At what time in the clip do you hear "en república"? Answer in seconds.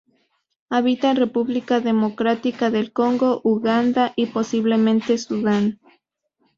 1.11-1.79